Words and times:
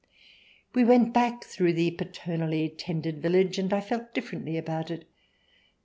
We 0.73 0.83
went 0.83 1.13
back 1.13 1.43
through 1.43 1.73
the 1.73 1.91
paternally 1.91 2.67
tended 2.69 3.21
village, 3.21 3.59
and 3.59 3.71
I 3.71 3.81
felt 3.81 4.15
differently 4.15 4.57
about 4.57 4.89
it. 4.89 5.07